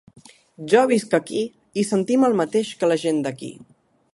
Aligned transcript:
Jo 0.71 0.79
visc 0.91 1.13
aquí 1.17 1.43
i 1.81 1.85
sentim 1.91 2.25
el 2.31 2.39
mateix 2.43 2.73
que 2.81 2.91
la 2.93 2.99
gent 3.07 3.21
d’aquí. 3.29 3.53